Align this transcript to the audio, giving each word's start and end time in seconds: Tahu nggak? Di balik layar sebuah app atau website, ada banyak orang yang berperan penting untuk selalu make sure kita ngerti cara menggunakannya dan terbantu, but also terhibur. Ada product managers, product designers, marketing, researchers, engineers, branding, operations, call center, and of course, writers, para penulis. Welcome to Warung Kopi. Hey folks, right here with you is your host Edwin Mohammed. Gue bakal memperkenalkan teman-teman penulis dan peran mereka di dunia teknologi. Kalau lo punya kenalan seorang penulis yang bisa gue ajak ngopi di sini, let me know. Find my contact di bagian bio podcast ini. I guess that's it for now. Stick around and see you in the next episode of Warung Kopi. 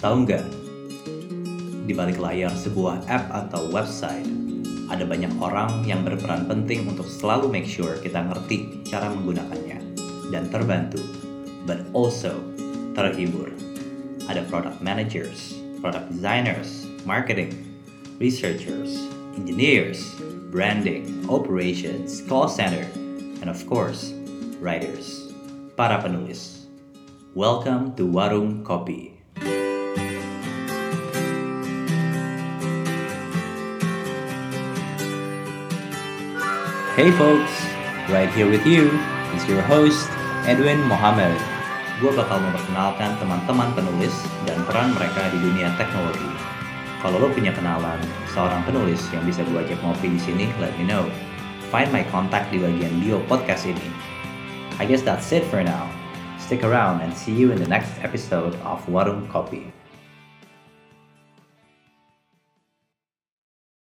Tahu 0.00 0.24
nggak? 0.24 0.48
Di 1.84 1.92
balik 1.92 2.16
layar 2.16 2.48
sebuah 2.56 3.04
app 3.04 3.28
atau 3.28 3.68
website, 3.68 4.24
ada 4.88 5.04
banyak 5.04 5.28
orang 5.36 5.84
yang 5.84 6.00
berperan 6.00 6.48
penting 6.48 6.88
untuk 6.88 7.04
selalu 7.04 7.52
make 7.52 7.68
sure 7.68 8.00
kita 8.00 8.24
ngerti 8.24 8.80
cara 8.88 9.12
menggunakannya 9.12 9.76
dan 10.32 10.48
terbantu, 10.48 11.04
but 11.68 11.84
also 11.92 12.32
terhibur. 12.96 13.52
Ada 14.24 14.48
product 14.48 14.80
managers, 14.80 15.60
product 15.84 16.08
designers, 16.08 16.88
marketing, 17.04 17.52
researchers, 18.16 18.96
engineers, 19.36 20.16
branding, 20.48 21.28
operations, 21.28 22.24
call 22.24 22.48
center, 22.48 22.88
and 23.44 23.52
of 23.52 23.60
course, 23.68 24.16
writers, 24.64 25.28
para 25.76 26.00
penulis. 26.00 26.72
Welcome 27.36 27.92
to 28.00 28.08
Warung 28.08 28.64
Kopi. 28.64 29.19
Hey 36.98 37.14
folks, 37.14 37.54
right 38.10 38.26
here 38.34 38.50
with 38.50 38.66
you 38.66 38.90
is 39.38 39.46
your 39.46 39.62
host 39.62 40.10
Edwin 40.42 40.82
Mohammed. 40.90 41.38
Gue 42.02 42.10
bakal 42.10 42.42
memperkenalkan 42.42 43.14
teman-teman 43.22 43.70
penulis 43.78 44.10
dan 44.42 44.58
peran 44.66 44.90
mereka 44.98 45.30
di 45.30 45.38
dunia 45.38 45.70
teknologi. 45.78 46.26
Kalau 46.98 47.22
lo 47.22 47.30
punya 47.30 47.54
kenalan 47.54 48.02
seorang 48.34 48.66
penulis 48.66 48.98
yang 49.14 49.22
bisa 49.22 49.46
gue 49.46 49.62
ajak 49.62 49.78
ngopi 49.86 50.10
di 50.10 50.18
sini, 50.18 50.50
let 50.58 50.74
me 50.82 50.84
know. 50.90 51.06
Find 51.70 51.94
my 51.94 52.02
contact 52.10 52.50
di 52.50 52.58
bagian 52.58 52.98
bio 52.98 53.22
podcast 53.30 53.70
ini. 53.70 53.86
I 54.82 54.84
guess 54.84 55.06
that's 55.06 55.30
it 55.30 55.46
for 55.46 55.62
now. 55.62 55.86
Stick 56.42 56.66
around 56.66 57.06
and 57.06 57.14
see 57.14 57.30
you 57.30 57.54
in 57.54 57.62
the 57.62 57.70
next 57.70 57.94
episode 58.02 58.58
of 58.66 58.82
Warung 58.90 59.30
Kopi. 59.30 59.70